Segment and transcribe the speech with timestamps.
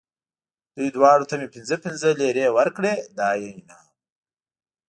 [0.75, 3.91] دوی دواړو ته مې پنځه پنځه لېرې ورکړې، دا یې انعام و.